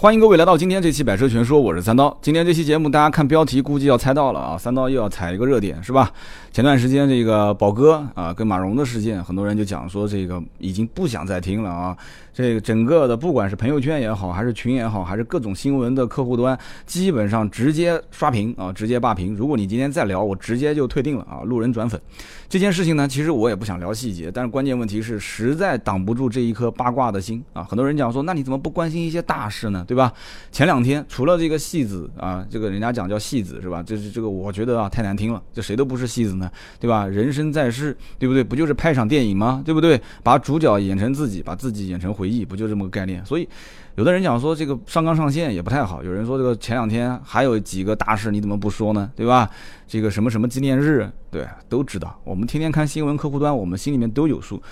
[0.00, 2.16] 欢迎各位来到今天这期《百车全说》，我是三刀。
[2.22, 6.12] 今天这期节目，大家看标题估计要猜到了啊，三刀又要踩一个热点，是吧？
[6.52, 11.96] 前段时间这个宝哥啊跟马蓉的事件，很多人就讲说这个已经不想再听了啊。
[12.32, 16.56] 这个整个的不管是朋友圈也好，还是群也好，还是各种新闻的客户端，
[16.86, 19.34] 基本上直接刷屏啊，直接霸屏。
[19.34, 22.00] 如果你今天再聊，我直接就退订了啊，路人转粉。
[22.48, 27.64] 这件事情呢，其实我也不想聊细节，但是关键问题是实在挡不住这一颗八卦的心啊。
[27.64, 29.84] 很多人讲说，那你怎么不关心一些大事呢？
[29.88, 30.12] 对吧？
[30.52, 33.82] 前两天除了这个戏子啊，这个人家讲叫戏子是吧？
[33.82, 37.06] 这是这个我觉得啊太难听了，这谁都不是戏子呢，对吧？
[37.06, 38.44] 人生在世，对不对？
[38.44, 39.62] 不就是拍场电影吗？
[39.64, 39.98] 对不对？
[40.22, 43.24] 把主角演成自己，把自己演成回忆，不就这么个概念？
[43.24, 43.48] 所以，
[43.94, 46.04] 有的人讲说这个上纲上线也不太好。
[46.04, 49.10] 有人说这个前两天还有几个大事，你怎么不说呢？
[49.16, 49.48] 对吧？
[49.86, 52.20] 这个什么什么纪念日，对，都知道。
[52.24, 54.62] 我们天天看新闻客户端，我们心里面都有数。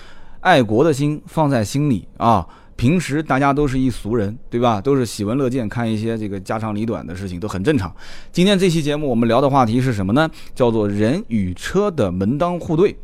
[0.41, 2.47] 爱国的心放在心里啊。
[2.77, 4.79] 平时大家都是一俗人，对吧？
[4.79, 7.93] 都是喜闻乐见，看一些这个家长里短的事情都很正常。
[8.31, 10.29] 今天这期节目我们聊的话题是什么呢？
[10.55, 12.95] 叫做人与车的门当户对。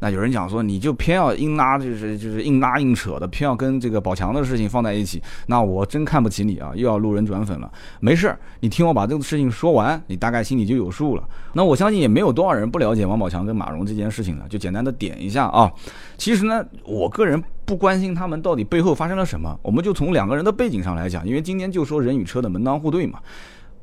[0.00, 6.72] 那有人讲说，你就偏要硬拉，就是就是硬拉硬扯的，偏要跟这个宝强的事情放在一起，那我真看不起你啊！
[6.74, 7.70] 又要路人转粉了。
[8.00, 11.22] 没事儿，你听我把这个事情说完，你大概心里就有数了。
[11.52, 15.70] 那我相信也没有多少人不了解王宝强跟马蓉这件事情了，就简单的点一下啊。
[16.16, 23.18] 其实呢，我个人不关心他们到底背后发生了什么，我们就从两个人的背景上来讲，因为今天就说人与车的门当户对嘛。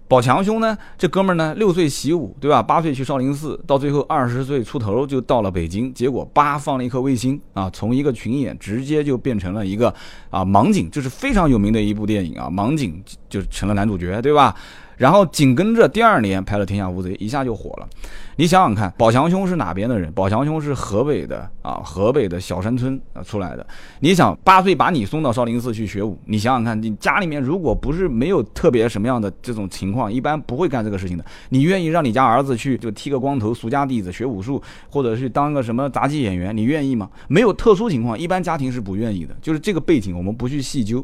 [0.07, 0.77] 宝强兄呢？
[0.97, 1.55] 这哥们儿呢？
[1.55, 2.61] 六岁习武，对吧？
[2.61, 9.93] 八岁去少林寺，到最后二十岁出头就到了北京，结果叭放了一颗卫星啊，从一个群演直接就变成了一个
[10.29, 14.55] 啊盲警，这是非常有名的一部电影啊，盲警就成了男主角，对吧？
[14.97, 17.89] 然后紧跟着第二年拍了《天下无贼》，一下就火了。
[18.37, 20.11] 你想想看，宝强兄是哪边的人？
[20.11, 23.65] 宝强兄是河北的啊，河北的小山村啊出来的。
[24.01, 31.23] 你想八岁把你送到少林寺去学武，你想想看，你家里面如果不是没有特别什么样的这种情况，一般不会干这个事情的。
[31.49, 37.09] 你愿意让你家儿子去就剃个光头，俗家弟子学武术，或者是当个什么杂技演员，你愿意吗？
[37.29, 39.33] 没有特殊情况，一般家庭是不愿意的。
[39.41, 41.03] 就是这个背景，我们不去细究。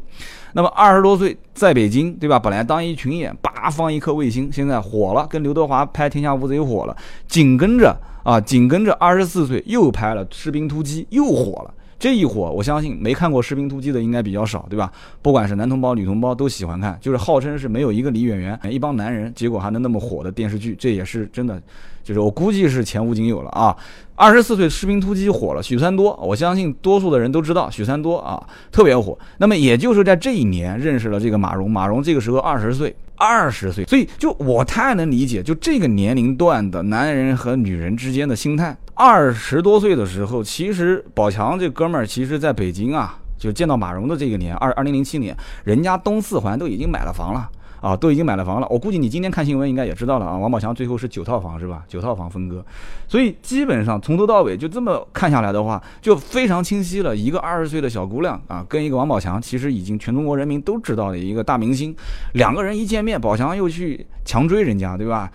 [0.52, 2.38] 那么二十多岁在北京，对吧？
[2.38, 6.94] 本来当一群演，叭放一颗卫星，现在火了，跟刘德华拍《天下无贼》火了。
[7.26, 11.74] 紧跟着啊，紧跟着二十四岁又拍了《士兵突击》，又火了。
[11.98, 14.90] 这一火，我相信没看过《士兵突击》的应该比较少，对吧？
[15.22, 21.62] 不管是男同胞、女同胞都喜欢看，就是号称是没有一个女演员，一帮男人，结果还能那么火的电视剧，这也是真的，
[22.02, 23.76] 就是我估计是前无仅有了啊。
[24.16, 29.16] 二十四岁《士兵突击》火了，许三多，我相信多数的人都知道许三多啊，特别火。
[29.38, 32.92] 那么也就是在这一年认识了这个马蓉，马蓉这个时候二十岁。
[33.24, 38.76] 二十岁，所以就我太能理解，就这个年龄段的男人和女人之间的心态。
[38.94, 47.48] 二十多岁的时候，其实宝强这哥们儿，其实在北京啊，就见到马蓉的这个年，二二零零七年，人家东四环都已经买了房了。
[47.82, 48.66] 啊，都已经买了房了。
[48.70, 50.38] 我估计你今天看新闻应该也知道了啊。
[50.38, 51.82] 王宝强最后是九套房是吧？
[51.86, 52.64] 九套房分割，
[53.06, 57.14] 所以基本上从头到尾就这么看下来的话，就非常清晰了。
[57.14, 61.94] 一个二十岁的小姑娘啊，跟一个王宝强，其实已经全中国人民都知道的一个大明星，
[62.34, 65.30] 两个人一见面，宝强又去强追人家，对吧？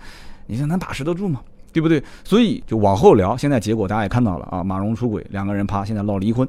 [0.46, 1.42] 你说能把持得住吗？
[1.72, 2.02] 对不对？
[2.24, 6.48] 所以就往后聊，现在结果大家也看到了啊，马蓉出轨，两个人啪，现在闹离婚。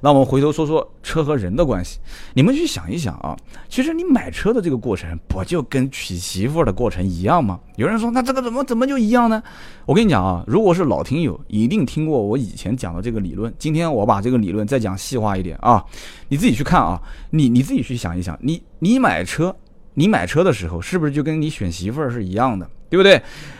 [0.00, 1.98] 那我们回头说说车和人的关系，
[2.34, 3.36] 你们去想一想啊，
[3.68, 7.60] 其实你买车的这个过程，不就跟娶媳妇的过程一样吗？
[7.76, 9.42] 有人说，那这个怎么怎么就一样呢？
[9.86, 13.52] 我跟你讲啊，如果是老听友，一定听过我以前讲的这个理论。
[13.58, 15.84] 今天我把这个理论再讲细化一点啊，
[16.28, 19.54] 你自己去看啊，你你自己去想一想，你你买车，
[19.94, 22.68] 你买车的时候，是不是就跟你选媳妇儿是一样的？
[22.92, 23.18] 对不对？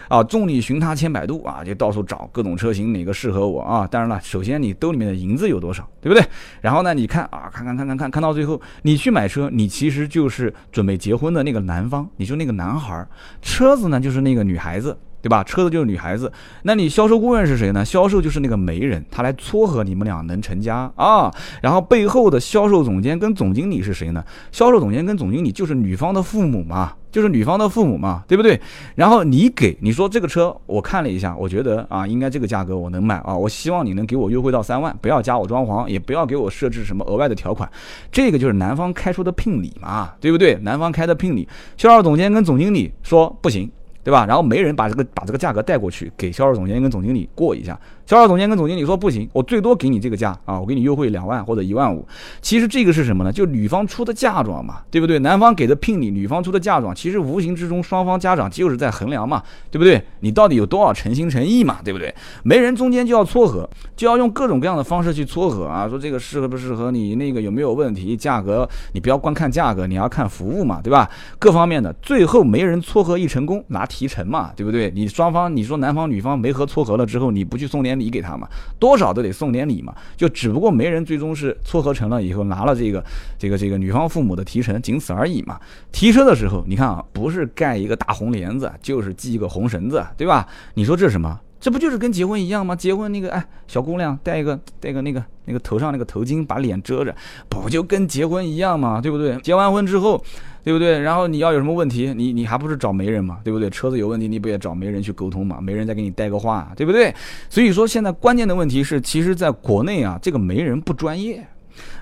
[0.08, 3.88] 啊，众里寻他千百度啊，就到处找各种车型，哪个适合我啊？
[3.90, 6.22] 当然了，首先你兜里面的银子有多少，对不对？
[6.60, 13.08] 然后呢，你看啊，看看看看看，看到最后，你去买车，你其实就是准备结婚的那个男方，你就那个男孩儿，
[13.40, 14.94] 车子呢就是那个女孩子。
[15.22, 15.44] 对吧？
[15.44, 16.32] 车子就是女孩子，
[16.64, 17.84] 那你销售顾问是谁呢？
[17.84, 21.32] 销售就是那个媒人，他来撮合你们俩能成家啊。
[21.62, 24.24] 然后背后的销售总监跟总经理是谁呢？
[24.50, 28.60] 销售总监跟总经理就是女方的父母嘛，就是女方的父母嘛，对不对？
[28.96, 33.36] 然后你给你说这个车，我看了一下，我觉得啊，应该这个价格我能买啊。
[33.36, 37.70] 我希望你能给我优惠到三万，不要加我装潢，也不要给我设置什么额外的条款。
[38.10, 40.54] 这个就是男方开出的聘礼嘛，对不对？
[40.62, 43.70] 男方开的聘礼，销售总监跟总经理说不行。
[44.04, 44.26] 对吧？
[44.26, 52.06] 然后没人把这个把这个价格带过去给销售总监跟总经理过一下，销售总监跟总经理说不行，我最多给你这个价啊，我给你优惠两万或者一万五。
[52.40, 53.32] 其实这个是什么呢？
[53.32, 55.18] 就女方出的嫁妆嘛，对不对？
[55.20, 60.02] 男方给的聘礼，女方出的嫁妆，其实无形之中双方家长就是在衡量嘛，对不对？
[60.20, 62.14] 你到底有多少诚心诚意嘛，对不对？
[62.42, 71.08] 媒人中间就要撮合，就要用各种各样的方式去撮合啊，说这个适合不适合你，那个有没有问题，价格你不要光看价格，你要看服务嘛，对吧？
[71.38, 74.90] 各方面的，最后媒人撮合一成功，拿提成嘛，对不对？
[74.94, 78.48] 你双方你说男方女方媒合撮合了之后，你不去送点礼给他嘛？
[78.78, 83.04] 多少都得送点礼嘛，就只不过媒人最终是撮合成了以后拿了这个
[83.38, 85.58] 这个这个女方父母的提成，仅此而已嘛。
[85.90, 90.46] 提车的时候，你看啊，不是盖一个大红帘子，就是系一个红绳子，对吧？
[90.74, 91.38] 你说这是什么？
[91.60, 92.74] 这不就是跟结婚一样吗？
[92.74, 97.14] 结婚那个哎，小姑娘戴一个戴个那个那个头上那个头巾，把脸遮着，
[97.48, 99.00] 不就跟结婚一样吗？
[99.00, 99.36] 对不对？
[99.38, 100.22] 结完婚之后。
[100.64, 101.00] 对不对？
[101.00, 103.38] 然后你要有什么问题，你你还不是找媒人嘛？
[103.42, 103.68] 对不对？
[103.68, 105.60] 车子有问题，你不也找媒人去沟通嘛？
[105.60, 107.12] 媒人再给你带个话，对不对？
[107.50, 111.44] 所以说现在关键的问题是，其实在国内啊，这个媒人不专业，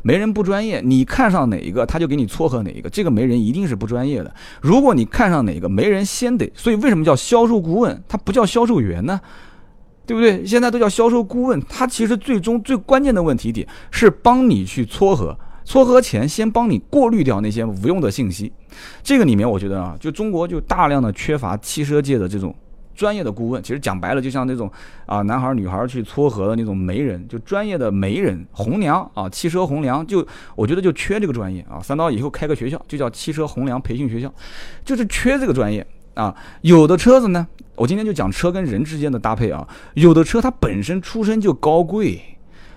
[0.03, 4.35] 媒人不专业，你看上哪一个，他就给你撮合哪一个，这个媒人一定是不专业的。
[4.61, 9.21] 如果你看上哪个媒人，先得，所以为什么叫销售顾问，他不叫销售员呢？
[10.07, 10.45] 对不对？
[10.45, 15.39] 现在都叫销售顾问，他其实最终最关键的问题点是帮你去撮合。
[15.71, 18.53] 撮合前先帮你过滤掉那些无用的信息，
[19.05, 22.53] 这个里面我觉得啊，就中国就大量的缺乏汽车界的这种
[22.93, 23.63] 专业的顾问。
[23.63, 24.69] 其实讲白了，就像那种
[25.07, 30.27] 啊男孩女孩去撮合的那种媒人，就专业的媒人红娘啊，汽车红娘，就
[30.57, 31.79] 我觉得就缺这个专业啊。
[31.81, 34.35] 三刀以后开个学校，就叫汽车红娘培训学校，
[34.85, 36.35] 就是缺这个专业啊。
[36.63, 37.47] 有的车子呢，
[37.77, 42.21] 我今天就讲车跟人之间的搭配啊，有的车它本身出身就高贵。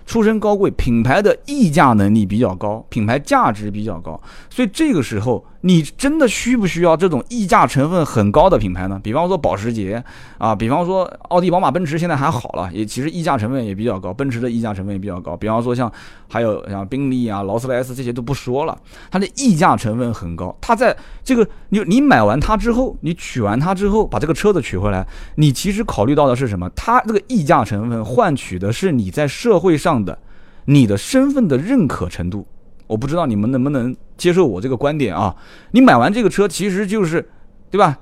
[0.05, 4.19] 出身高贵，品牌的溢价能力比较高，品牌价值比较高，
[4.50, 5.45] 所以这个时候。
[5.65, 9.00] 你真的需不需要这种溢价成分很高的品牌呢？
[9.01, 10.03] 比方说保时捷
[10.38, 15.38] 啊，比方说奥迪、宝马、奔驰，现在还好了，也其实溢价成分也比较高，奔驰的溢价成分也比较高。
[15.38, 15.89] 比方说像
[16.27, 18.77] 还有像宾利啊、劳斯莱斯这些都不说了，
[19.09, 20.53] 它的溢价成分很高。
[20.59, 26.69] 它在这个你你买完它之后，你取完它之后，把这个车子取回来，你其实考虑到的是什么？
[26.75, 30.18] 它这个溢价成分换取的是你在社会上样的
[30.66, 32.45] 你的身份的认可程度。
[32.88, 35.36] 我不知道你们能不能接受我这个观点啊？
[35.72, 37.30] 你买完这个车，其实就是，
[37.72, 37.98] 对吧？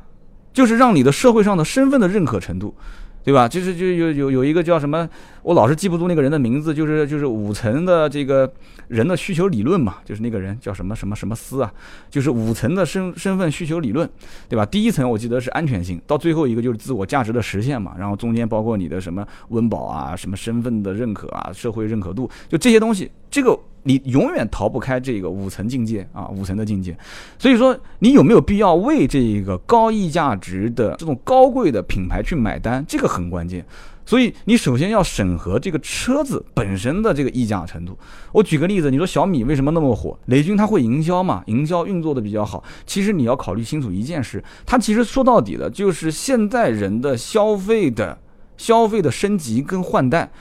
[0.53, 2.75] 就是让你的社会上的身份的认可程度。
[3.23, 3.47] 对吧？
[3.47, 5.07] 就是就有有有一个叫什么，
[5.43, 8.51] 我老是记不住那个人的名字，就是就是五层的这个
[8.87, 11.71] 人的需求理论嘛，就是那个人叫什么什么什么斯啊，
[12.09, 14.09] 就是五层的身身份需求理论，
[14.49, 14.65] 对吧？
[14.65, 26.97] 第一层我记得是安全性，到最后一个就是自我价值的实现嘛，然后中间包括你的什么温饱啊，什么身份的认可啊，社会认可度，就这些东西，这个你永远逃不开这个五层境界啊，五层的境界。
[27.37, 32.83] 所以说，你有没有必要为这个高溢价值的这种高贵的品牌去买单？
[32.87, 33.11] 这个。
[33.11, 33.65] 很关键，
[34.05, 37.99] 所以你首先要审核这个车子本身的这个溢价程度。
[38.31, 40.17] 我举个例子，你说小米为什么那么火？
[40.27, 41.43] 雷军他会营销嘛？
[41.47, 42.63] 营销运作的比较好。
[42.85, 48.17] 其实你要考虑清楚一件事，它其实说到底的就是现在人的消费的
[48.55, 50.31] 消费的升级跟换代。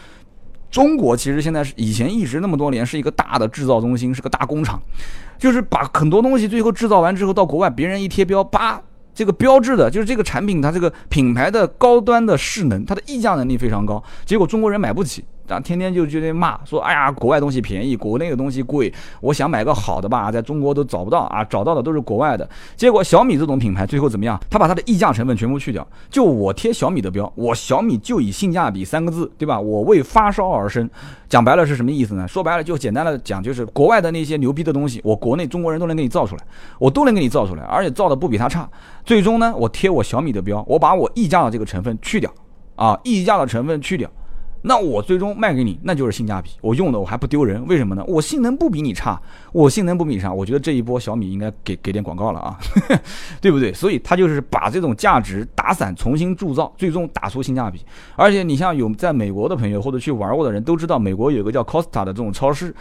[0.71, 4.81] 中国其实现在是以前一直那么多年是一个大的制造中心，是个大工厂，
[5.39, 8.81] 就是把很多东西最后制造完之后到国外，别人一贴标，叭。
[9.13, 15.25] 这个标志的就是这个产品，它这个品牌的高端的势能，它的溢价能力非常高，结果中国人买不起。
[15.51, 18.93] 啊，天天就就得骂说，哎呀，国外东西便宜，国内的东西贵。
[19.21, 22.49] 我想买个好的吧，在中国都找不到啊，找到的都是国外的。
[22.77, 24.41] 结果小米这种品牌最后怎么样？
[24.49, 29.61] 他把它的溢价成分全部去掉，就我贴小米的标，我小米就以性价比三个字，对吧？
[29.61, 30.89] 我为发烧而生。
[31.29, 32.27] 讲白了是什么意思呢？
[32.27, 36.43] 说白了就简单的讲，就是国外的那些牛逼的东西，我国内中国人都能给你造出来，
[36.79, 38.69] 我都能给你造出来，而且造的不比他差。
[39.05, 42.33] 最终呢，我贴我小米的标，我把我溢价的这个成分去掉，
[42.75, 44.11] 啊，溢价的成分去掉。
[44.63, 46.51] 那我最终卖给你，那就是性价比。
[46.61, 48.05] 我用的我还不丢人，为什么呢？
[48.07, 49.21] 我性能不比你差，
[49.53, 50.31] 我性能不比你差。
[50.33, 52.59] 我觉得这一波小米应该给给点广告了啊，
[53.41, 53.73] 对不对？
[53.73, 57.81] 所以它就是把这种价值打散，重新铸造，最终打出性价比。
[58.17, 62.75] 而且你像有在美国的朋友或者去玩过的人都知道，美国有一个叫 Costa 的这种超市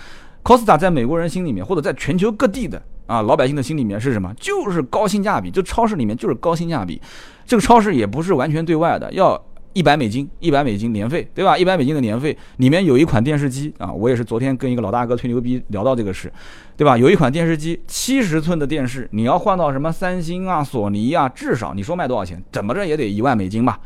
[0.44, 4.34] ，Costa 在美国人心里面或者在全球各地的啊老百姓的心里面是什么？
[4.38, 5.50] 就是高性价比。
[5.50, 7.02] 就超市里面就是高性价比。
[7.46, 9.42] 这个超市也不是完全对外的，要。
[9.80, 11.58] 一百美金，一百美金年费，对吧？
[11.58, 16.30] 一百美金的年费里面有一款电视机啊，我也是昨天跟一个老大哥吹牛逼聊到这个事，
[16.76, 16.98] 对吧？
[16.98, 22.44] 有一款电视机，七十寸的电视，你要换到什么三星啊、索尼啊，至少你说卖多少钱？
[22.52, 23.80] 怎么着也得一万美金吧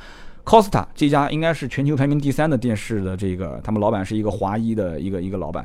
[0.44, 5.64] ？Costa 这家应该是全球排名第三的电视的这个，他们老板是一个华裔的一个一个老板，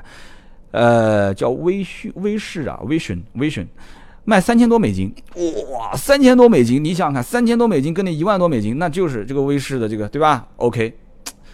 [0.73, 3.67] 呃，叫威讯威视啊，Vision Vision。
[4.29, 5.11] 卖三千多美金，
[5.73, 10.93] 哇，三千多美金，你想想看，三千多美金跟那一万多美金，那就是这个威士的这个，对吧？OK，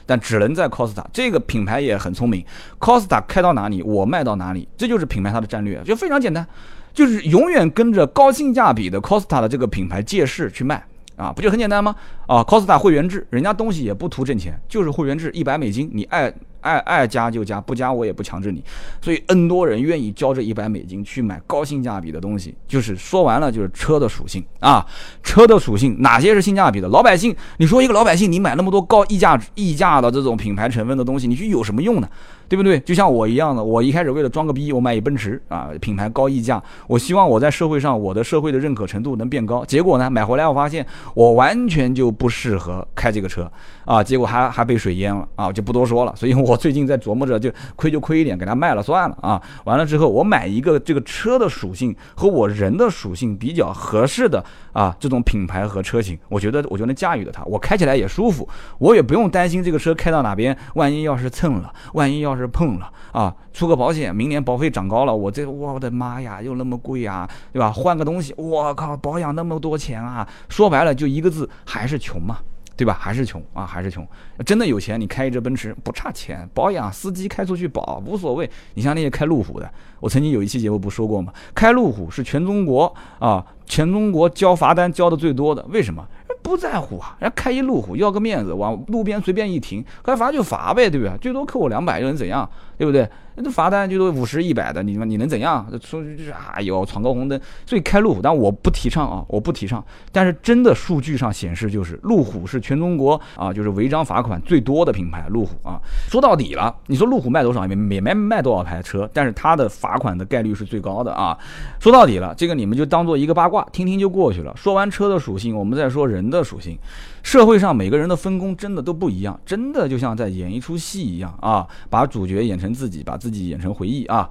[0.05, 1.05] 但只能在 Costa。
[1.13, 2.45] 这个品牌也很聪明
[2.81, 6.45] ，Costa 开到哪里，我卖到哪里，这就是品牌它的战略，就非常简单，
[6.93, 10.85] 就是永远跟着高性价比的 Costa 的这个品牌借势去卖。
[11.15, 11.95] 啊，不就很简单吗？
[12.27, 18.65] 啊，Costa 会员制，人家东西也不图挣钱，就是会员制，一百美金，你爱爱爱加就加，不加我也不强制你。
[19.03, 24.85] 所以 N 多人愿意交这一百美金去买高性价比的东西，就是说完了就是车的属性啊，
[25.23, 26.89] 车的属性哪些是性价比的？
[26.89, 32.09] 老百姓，你说一个老百姓，你买那么多高溢价溢价的这种品牌成分的东西，你去有什么用呢？
[32.49, 32.79] 对不对？
[32.81, 39.65] 就像我一样的，我一开始为了装个逼，我买一奔驰啊，品牌高溢价，我希望我在社会上我的社会的认可程度能变高。
[39.65, 43.51] 结果呢，买回来我发现我完全就不适合开这个车
[43.85, 46.15] 啊，结果还还被水淹了啊，就不多说了。
[46.17, 49.41] 所以我最近在琢磨着，就亏就亏一点，给它卖了算了啊。
[49.65, 54.45] 完了之后，我买一个这个车的属性和我人的属性比较合适的
[54.75, 58.47] 啊这种品牌和车型，我觉得我就能驾驭的它，我开起来也舒服，
[58.79, 62.45] 我也不用担心这个车开到哪边，万一要是蹭了，万一要是。
[62.55, 67.73] 碰了啊，出个保险，明年保费涨高了，我这我的妈呀，又那么贵啊，对吧？
[67.73, 70.29] 换个东西，我靠，保养那么多钱啊！
[70.49, 72.39] 说白了就一个字，还是穷嘛，
[72.77, 72.97] 对吧？
[73.01, 74.07] 还是穷啊，还是穷。
[74.45, 78.49] 真的有钱，你开一只奔驰不差钱，保养司机开出去保无所谓。
[78.75, 79.69] 你像那些开路虎的，
[80.01, 81.33] 我曾经有一期节目不说过吗？
[81.55, 86.07] 开路虎是全中国啊，全中国交罚单交的最多的，为什么？
[86.43, 91.17] 不在乎啊，人家开一路虎要个面子，往路边随便一停，该罚就罚呗，对不对？
[91.17, 93.09] 最多扣我两百又能怎样，对不对？
[93.37, 95.67] 那罚单就都五十一百的，你你能怎样？
[95.83, 99.83] 说就是哎呦闯个红灯，所以开路虎，但我不提倡啊，我不提倡。
[100.13, 105.27] 但是真的数据上显示，就是路虎是全中国啊，就是违章罚款最多的品牌。
[105.31, 111.37] 路虎啊，说到底了，你说路虎卖多少也没没卖多少台车，但是它的罚款的概率是最高的啊。
[111.81, 114.53] 说到底了，这个你们就当做一个八卦卦听听就过去了。
[114.57, 116.77] 说完车的属性，我们再说人的属性。
[117.23, 124.29] 社会上每个人的分工真的都不一样，真的就像在演一出戏一样啊，把主角演成自己，把自己演成回忆啊。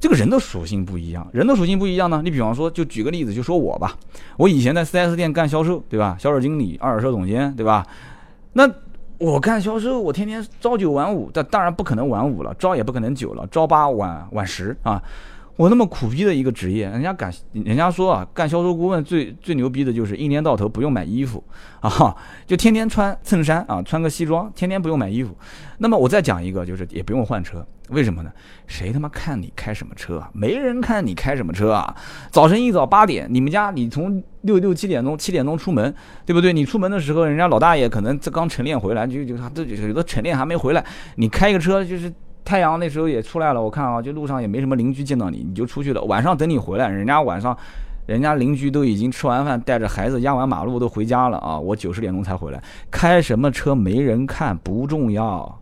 [0.00, 2.22] 这个人的属性不一样，人的属性不一样呢。
[2.24, 3.96] 你比方说，就举个例子，就说我吧，
[4.38, 6.16] 我以前在 4S 店干销售，对吧？
[6.18, 7.86] 销售经理、二手车总监，对吧？
[8.54, 8.68] 那
[9.18, 15.00] 我干销售，我天天朝九晚五，但当然不可能晚五了，朝也不可能九了，朝八晚晚十啊。
[15.56, 21.42] 我那么苦逼的一个职业，人家敢，人家说啊，干销售顾问最最牛逼的就是一年到头不用买衣服
[21.78, 25.36] 啊，就天天穿衬衫啊，穿个西装，天天不用买衣服。
[25.78, 28.32] 那么我再讲一个，就是也不用换车，为什么呢？
[28.66, 30.28] 谁他妈看你开什么车啊？
[30.32, 31.94] 没人看你开什么车啊！
[32.32, 35.94] 早晨一早八点，你们家你从六六七点钟七点钟出门，
[36.26, 36.52] 对不对？
[36.52, 40.84] 你出门的时候，人家老大爷可能这刚晨练回来，就就他这有的晨练还没回来，
[41.14, 42.12] 你开个车就是。
[42.44, 46.02] 太阳那时候也出来了，我看啊，就路上也没什么邻居见到你，你就出去了。
[46.04, 47.56] 晚上等你回来，人家晚上，
[48.04, 51.58] 人家邻居都已经吃完饭，带着孩子压完马路都回家了啊。
[51.58, 55.58] 我九十点钟才回来，开什么车没人看不重要，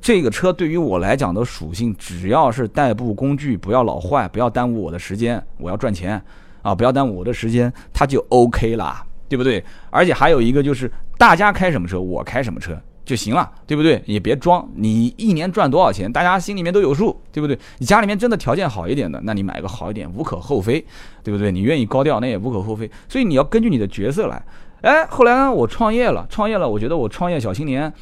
[0.00, 6.22] 这个车对于我来讲的属性，只要是代步工具，不要老坏，不要耽误我的时间，我要赚钱
[6.62, 9.64] 啊，不要耽误我的时间，它就 OK 啦，对不对？
[9.90, 10.88] 而且还有一个就是，
[11.18, 12.80] 大家开什么车，我开什么车。
[13.04, 14.02] 就行了，对不对？
[14.06, 17.58] 也别装，你一年赚多少钱，大家心里面都有数，对不对？
[17.78, 20.84] 你家里面真的条件好一点的，那你买个好一点无可厚非，
[21.22, 21.50] 对不对？
[21.50, 22.90] 你愿意高调那也无可厚非。
[23.08, 24.42] 所以你要根据你的角色来。
[24.82, 27.92] 哎，后来呢，我创业了，创业了，我觉得我创业小青年，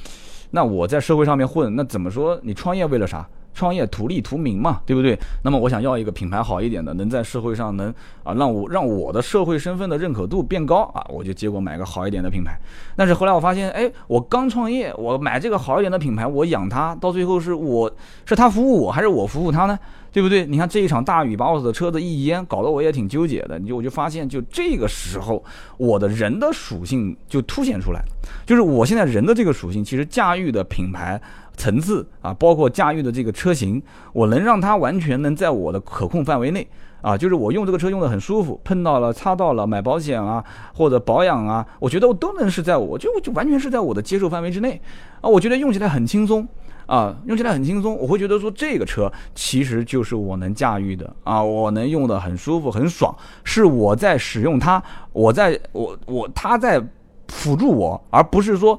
[0.50, 2.38] 那我在社会上面混，那怎么说？
[2.42, 3.26] 你创业为了啥？
[3.52, 5.18] 创业图利图名嘛，对不对？
[5.42, 7.92] 那么我想要一个品牌好一点的，能在社会上能
[8.22, 12.58] 啊让我让我的社会身份的认可度变高啊，我就结果买个好一点的品牌。
[12.96, 17.90] 但是后来我发现，哎，我刚创业，我买这个好一点的品牌，我养它，到最后是我
[18.24, 19.78] 是它服务我还是我服务它呢？
[20.12, 20.46] 对不对？
[20.46, 23.58] 你看这一场大雨把我的车子一淹，搞得我也挺纠结的。
[23.58, 25.42] 你就我就发现，就这个时候，
[25.76, 28.02] 我的人的属性就凸显出来，
[28.46, 31.20] 就是我现在人的这个属性，其实驾驭的品牌。
[31.56, 33.82] 层次啊，包括驾驭的这个车型，
[34.14, 36.66] 我能让它完全能在我的可控范围内
[37.02, 44.80] 啊，就是我用这个车用的很舒服，碰到了擦到了买保险啊或者保养啊，我觉得我都能是在我就就完全是在我的接受范围之内
[45.20, 46.48] 啊，我觉得用起来很轻松
[46.90, 54.82] 啊，用起来很轻松，我会觉得说这个车其实就是我能驾驭的啊，我能用的很舒服很爽，是我在使用它，
[55.12, 56.82] 我在我我它在
[57.28, 58.76] 辅助我，而不是说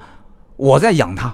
[0.57, 1.33] 我在养它。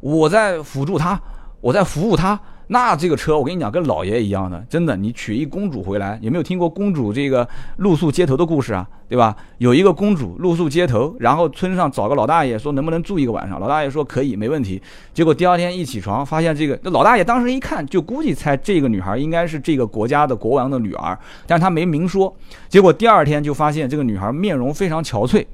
[0.00, 1.18] 我在辅助它，
[1.62, 2.38] 我在服务它。
[2.68, 4.96] 那这个车，我跟你讲，跟老爷一样的，真的。
[4.96, 7.48] 你娶一公主回来，有没有听过公主这个
[7.78, 8.86] 露宿街头的故事啊？
[9.08, 9.34] 对吧？
[9.56, 14.80] 有一个公主露宿街头，然后村上找个老大爷说能不能住一个晚上，老大爷说可以，没问题。
[15.14, 22.34] 结果第二天一起床，发现这个老大爷当时一看就估计猜这个女孩应该是这个国家的国王的女儿，但是他没明说。
[22.68, 25.46] 结果第二天就发现这个女孩面容非常憔悴。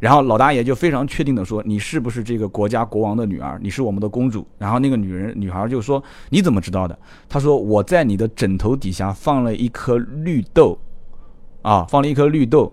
[0.00, 3.60] 然后老大爷就非常确定的说：“你是不是这个国家国王的女儿？
[3.62, 10.78] 你是我们的公主。”然后那个女人女孩就说：“你怎么知道的？”他说：“我在你的枕头底下放了一颗绿豆，
[11.62, 12.72] 啊，放了一颗绿豆。”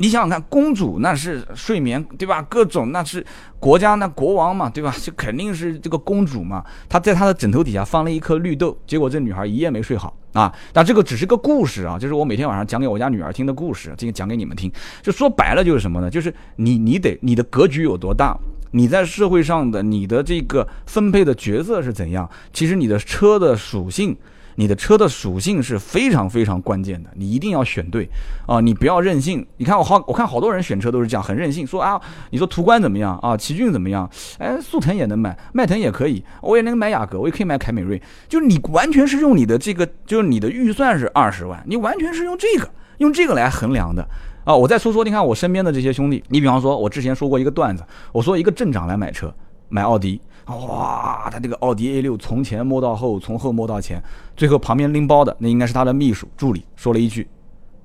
[0.00, 2.40] 你想想看，公主那是睡眠，对吧？
[2.48, 3.22] 各种那是
[3.58, 4.94] 国家那国王嘛，对吧？
[4.98, 6.64] 就肯定是这个公主嘛。
[6.88, 10.50] 她在她的枕头底下放了一颗绿豆，结果这女孩一夜没睡好啊。
[10.72, 14.72] 但这个只是个故事啊，就是我每天晚上讲给我家女儿听的故事，今天讲给你们听。
[15.02, 16.08] 就说白了就是什么呢？
[16.08, 18.34] 就是你你得你的格局有多大，
[18.70, 22.26] 你在社会上的你的这个分配的角色是怎样？
[22.54, 24.16] 其实你的车的属性。
[24.56, 28.08] 你的车的属性是非常非常关键的，你一定要选对
[28.46, 28.60] 啊！
[28.60, 29.46] 你不要任性。
[29.56, 33.36] 你看我好，我看好多人选车都是这样，很任性，说啊，你说途观怎么样啊？
[33.36, 34.08] 奇骏怎么样？
[34.38, 38.00] 哎，速腾也能买，迈腾也可以，我也能买雅阁，我也可以买凯美瑞。
[38.28, 44.06] 就是你完全是用你的这个，就是你的预算是二十万，你完全是用这个，用这个来衡量的
[44.44, 44.54] 啊！
[44.54, 49.32] 我再说说，你看我身边的这些兄弟，你比方说，我之前说过一个段子，我说一个镇长来买车，
[49.68, 50.20] 买奥迪。
[50.50, 54.02] 哇，他这个奥迪 A 六从前摸到后，从后摸到前，
[54.36, 57.28] 最后旁边拎包的那应该是他的秘书助理，说了一句：“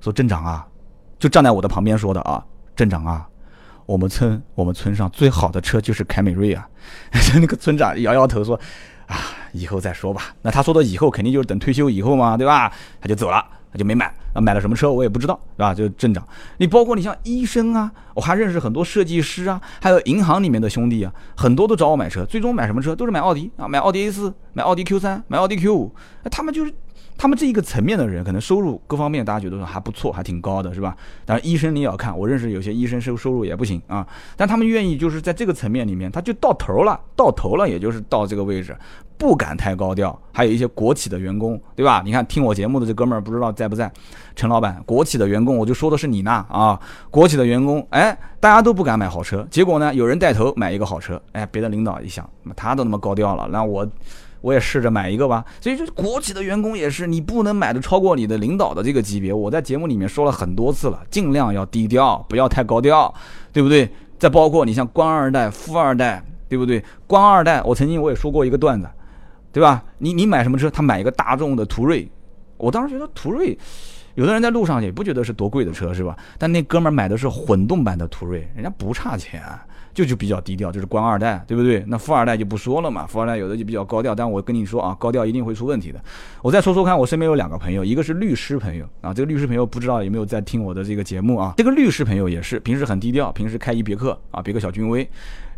[0.00, 0.66] 说镇长啊，
[1.18, 2.44] 就站在我的旁边说的啊，
[2.74, 3.26] 镇长啊，
[3.86, 6.68] 我们村我们村上最好的车就是凯美瑞啊。
[7.40, 8.58] ”那个村长摇摇头说
[9.06, 9.16] ：“啊，
[9.52, 12.72] 以后再说吧。”那他说的以后肯定就是等退休以后嘛，对吧？
[13.00, 13.44] 他就走了。
[13.76, 15.74] 就没买啊，买了什么车我也不知道，是吧？
[15.74, 16.26] 就镇长，
[16.58, 25.94] 你包括你像医生啊，我还认识很多设计师啊，还有银行里面的兄弟啊，很多都找我买车，最终买什么车都是买奥迪啊，买奥迪 A 四，买奥迪 Q 三，买奥迪 Q 五，
[26.30, 26.72] 他们就是。
[27.18, 30.96] 他们这一个层面的人，可能收入各方面大家觉得还不错，还挺高的，是吧？
[31.24, 34.06] 当然医生你也要看，我认识有些医生收收入也不行啊，
[34.36, 38.76] 但他们愿意就是在这个层面里面，他就到头了，到头了，也就是到这个位置，
[39.16, 40.18] 不敢太高调。
[40.30, 42.02] 还有一些国企的员工，对吧？
[42.04, 43.90] 你看听我节目的这哥们儿不知道在不在？
[44.34, 46.78] 陈老板，国企的员工，我就说的是你呢啊！
[47.10, 53.88] 国企的员工，哎，大家都不敢买好车，结果呢，有人带头买一个好车，哎，别的领导一想，他都那么高调了，那我。
[54.46, 59.32] 我也试着买一个吧，所以就国企的员工也是，你不能买的超过你的领导的这个级别。
[59.32, 63.12] 我在节目里面说了很多次了，尽量要低调，不要太高调，
[63.52, 63.90] 对不对？
[64.20, 66.80] 再包括你像官二代、富二代，对不对？
[67.08, 68.88] 官二代，我曾经我也说过一个段子，
[69.50, 69.82] 对吧？
[69.98, 70.70] 你你买什么车？
[70.70, 72.08] 他买一个大众的途锐，
[72.56, 73.58] 我当时觉得途锐，
[74.14, 76.16] 有的人在路上也不觉得是多贵的车，是吧？
[76.38, 79.42] 但那哥们儿买的是混动版的途锐，人家不差钱。
[79.96, 81.82] 就就比较低调，就是官二代，对不对？
[81.86, 84.14] 那富二代就不说了嘛，富二代有的就比较高调。
[84.14, 85.98] 但我跟你说啊，高调一定会出问题的。
[86.42, 91.54] 我再说说看，我身边有两个朋友，一个是律师朋友啊，这个律师朋友不知道有没有在听我的这个节目啊？
[91.56, 95.08] 这个律师朋友也是平时很低调，平时开一别克啊，别克小君威。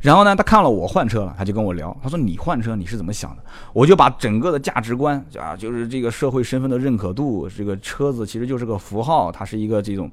[0.00, 3.42] 然后呢，他看了我换车了，他就跟我聊，他说你换车你是怎么想的？
[3.72, 10.08] 我就把整个的价值观啊，就是这个社会身份的认可度，这个车子其实就是个符号，它是一个这种。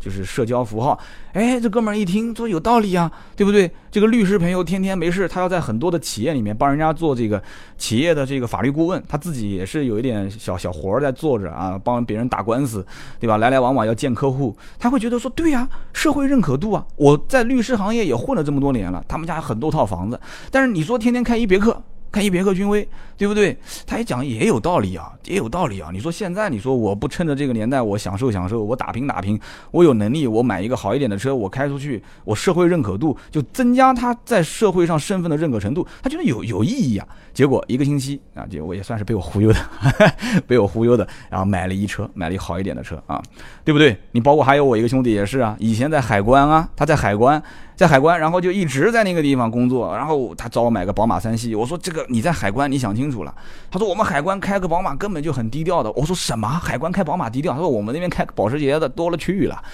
[0.00, 0.98] 就是社交符号，
[1.34, 3.70] 哎，这哥们儿一听说有道理啊，对不对？
[3.90, 7.42] 这个律师朋友天天没事，他要在很多的企业里面帮人家做这个
[7.76, 12.84] 企业的这个法律顾问，他自己也是有一点小小活儿在做着啊，帮别人打官司，
[13.18, 13.36] 对吧？
[13.36, 20.18] 来来往往要见客户，他会觉得说，对呀，社会认可度啊，我在律师行业也混了这么多年了，他们家很多套房子，
[20.50, 21.82] 但是你说天天开一别克。
[22.12, 23.56] 看一别克君威，对不对？
[23.86, 25.90] 他也讲也有道理啊，也有道理啊。
[25.92, 29.38] 你说现在，你说我不趁着这个年代，我享受享受，我打拼打拼，
[29.70, 37.06] 我有能力，我买一个好一点的车，我开出去，我社会认可度就增加他在社会上身份的认可程度，他觉得有有意义啊。
[37.32, 39.58] 结果一个星期啊，就我也算是被我忽悠的，
[40.48, 43.22] 被我忽悠的，然后买了一车，买了一好一点的车啊，
[43.64, 43.96] 对不对？
[44.10, 47.40] 你包括还有我一个兄弟也是啊，以前在海关啊，他在海关。
[47.80, 53.34] 在海关，然后就一直在那个地方工作，然后他找我买个宝马三系，我说这个你在海关你想清楚了，
[53.70, 57.54] 他说我们海关开个宝马根本就很低调的，我说什么海关开宝马低调？
[57.54, 59.64] 他说我们那边开保时捷的多了去了。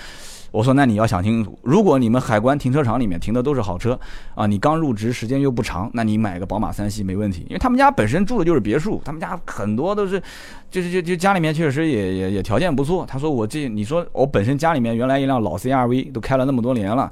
[0.53, 3.99] 我说那你要想清楚，如果你们海关停车场里面停的都是好车
[4.37, 10.23] 啊，你刚入职时间又不长，那你买个宝马三系没问题，因为他们家本身住的就是别墅，他们家很多都是，
[10.71, 13.05] 就是就就家里面确实也也也条件不错。
[13.05, 17.11] 他说我这你说我本身家里面原来一辆老 CRV 都开了那么多年了。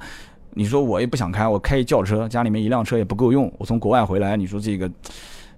[0.55, 3.51] 你说我也不想开，我开一轿车，家里面一辆车也不够用。
[3.57, 4.89] 我从国外回来，你说这个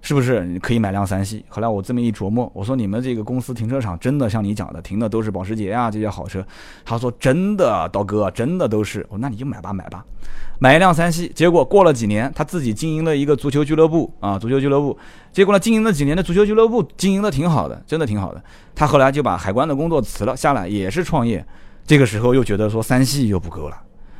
[0.02, 1.44] 是不是可以买辆三系？
[1.48, 6.44] 后来我这么一琢磨，我说你们这个公司停车场真的像你讲的停的都是保时捷啊这些好车？
[6.84, 9.06] 他说真的，刀哥真的都是。
[9.08, 10.04] 我那你就买吧买吧，
[10.58, 11.30] 买一辆三系。
[11.32, 14.98] 结果过了几年，他自己经营了一个足球俱乐部啊，足球俱乐部。
[15.32, 18.42] 结果呢，经营了几年的足球俱乐部经营的挺好的，真的挺好的。
[18.74, 21.44] 他后来就把海关的工作辞了下来，也是创业。
[21.86, 23.76] 这个时候又觉得说三系又不够了。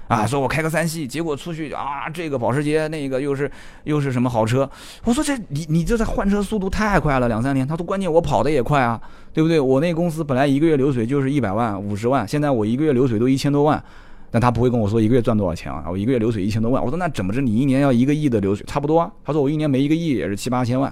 [0.08, 3.50] 啊，说我开个三系，结果出去啊，这个保时捷，那个又是
[3.84, 4.68] 又是什么好车？
[5.04, 7.68] 我说这你你这在换车速度太快了，两三年。
[7.68, 9.00] 他说关键我跑的也快啊，
[9.34, 9.60] 对不对？
[9.60, 13.82] 我那公司本来一个月流水就是一百万、五十万，现在我一个月流水都一千多万，
[14.30, 16.82] 但他不会跟我说一个月赚多少钱啊，我一个月流水一千多万。
[16.82, 17.42] 我说那怎么着？
[17.42, 19.12] 你一年要一个亿的流水，差不多啊。
[19.22, 20.90] 他说我一年没一个亿也是七八千万。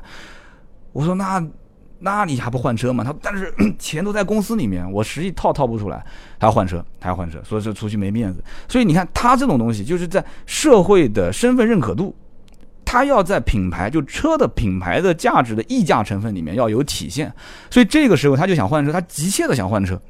[0.92, 1.42] 我说那
[1.98, 3.02] 那你还不换车吗？
[3.02, 6.04] 他但是 钱都在公司里面，我实际套套不出来。
[6.38, 8.42] 他要换车，他要换车，所以说出去没面子。
[8.68, 12.14] 所以你看他这种东西，就是在社会的身份认可度，
[12.84, 17.32] 他要在品牌就车的品牌的价值的溢价成分里面要有体现。
[17.70, 20.00] 所以这个时候他就想换车，他急切的想换车。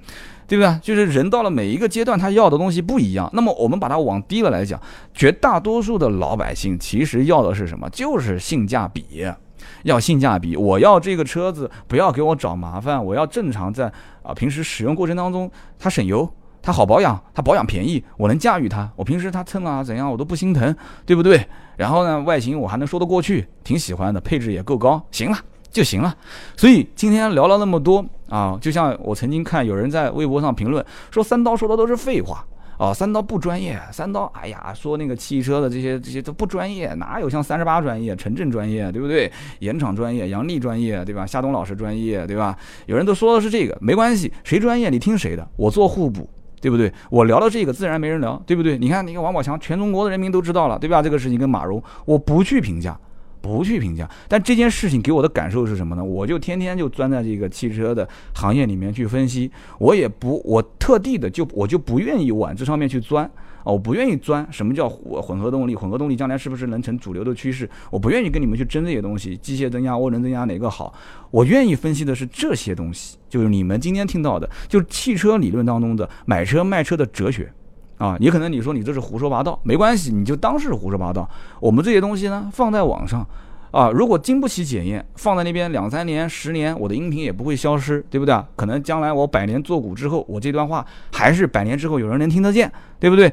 [0.49, 0.79] 对不对？
[0.81, 3.29] 就是人到了每一个阶段，他要的东西不一样。
[3.33, 4.81] 那么我们把它往低了来讲，
[5.13, 7.91] 绝大多数的老百姓其实要的是什么？
[7.91, 9.27] 就是性价比，
[9.85, 10.57] 要性价比。
[10.57, 13.91] 我要这个车子不要给我找麻烦，我要正常在
[14.23, 16.29] 啊平时使用过程当中，它省油，
[16.63, 18.91] 它好保养，它保养便宜，我能驾驭它。
[18.97, 21.47] 我平时它蹭啊怎样我都不心疼，对不对？
[21.77, 25.39] 然后呢，外形我还能说得过去，挺喜欢的，配置也够高，行了。
[25.69, 26.17] 就行了，
[26.57, 32.43] 所以今天聊了那么多啊，就像我曾经看有人在微博上评论说三刀说的都是废话
[32.79, 39.31] 哦，三刀不专业，三刀哎呀说那个汽车的这些这些都不专业，哪有像三十八专业、陈震专业，对不对？
[39.61, 41.27] 严厂专业、杨丽专业，对吧？
[41.27, 42.57] 夏东老师专业，对吧？
[42.87, 46.29] 有人都说的是这个，没关系，谁专业你听谁的，我做互补，
[46.61, 46.93] 对不对？
[47.11, 48.77] 我聊到这个自然没人聊，对不对？
[48.77, 51.01] 你看你看王宝强，全中国的人民都知道了，对吧？
[51.01, 52.99] 这个事情跟马蓉，我不去评价。
[53.47, 56.03] 不去评价，但这件事情给我的感受是什么呢？
[56.05, 63.25] 我就天天就钻在这个汽车的行业里面去分析，我也不，我特地的就我就不愿意往这上面去钻
[63.63, 64.47] 啊，我不愿意钻。
[64.51, 65.75] 什么叫混混合动力？
[65.75, 67.69] 混合动力将来是不是能成主流的趋势？
[67.91, 70.93] 我不愿意跟你们去争这些东西，机械增压、涡轮增压哪个好？
[71.31, 77.53] 我愿意分析的是这些东西，就是你们今天听到的，就是汽车理论当中的买车卖车的哲学。
[77.99, 81.29] 啊，也可能你说你这是胡说八道，没关系，你就当是胡说八道。
[81.61, 83.27] 我们这些东西呢，放在网上，
[83.71, 88.39] 啊，如果经不起检验，放在那边两三年、十年，我的音频也不会消失，对不对？
[88.55, 93.33] 可能将来我百年做古之后，我这段话还是百年之后有人能听得见，对不对？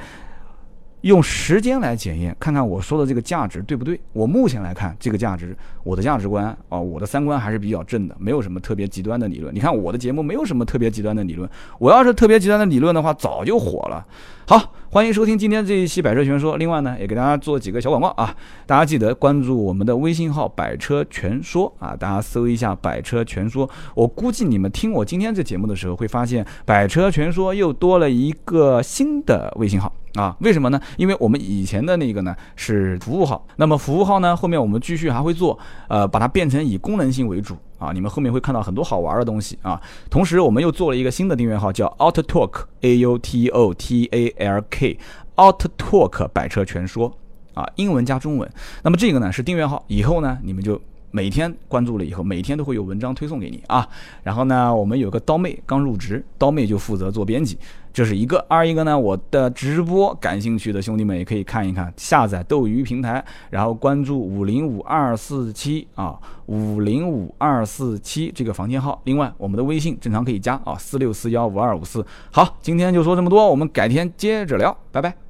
[1.04, 4.00] 用时间来检验，看看我说的这个价值对不对？
[4.14, 9.54] 我目前来看，这个价值，我的价值观啊，我的三观还是比较正的，没有什么特别极端的理论。
[9.54, 14.06] 你看我的节目没有什么特别极端的理论，我要是特别极端的理论的话，早就火了。
[14.48, 16.54] 好，欢迎收听今天这一期《百车全说》。
[16.58, 18.32] 另外呢，也给大家做几个小广告啊，
[18.68, 23.68] 大家记得关注我们的微信号“百车全说”啊，大家搜一下“百车全说”。
[23.96, 30.38] 我估计你们听我今天这节目的时候，会发现“百车全说”又多了一个新的微信号啊。
[30.42, 30.80] 为什么呢？
[30.98, 37.58] 因为我们以前的那个呢是服务号，那么服务号呢后面我们继续还会做，呃，把它变成以功能性为主。
[37.84, 39.82] 啊，你们后面会看到很多好玩的东西啊！
[40.10, 44.98] 同时，我们又做了一个新的订阅号，叫 Auto Talk A U T O T A L K
[45.36, 47.12] Auto Talk 百车全说
[47.54, 48.50] 啊，英文加中文。
[48.84, 50.80] 那么这个呢是订阅号，以后呢你们就
[51.12, 53.86] 每天关注了以后，每天都会有文章推送给你啊。
[54.24, 57.58] 然后呢，我们有个刀妹刚入职，刀妹就负责做编辑。
[57.94, 69.00] 这是一个，二一个呢，我的直播感兴趣的兄弟们也可以看一看，下载斗鱼平台，然后关注五零五二四七啊，五零五二四七这个房间号。
[69.06, 72.04] 另外，我们的微信正常可以加啊，四六四幺五二五四。
[72.32, 75.24] 好，今天就说这么多，我们改天接着聊，拜拜。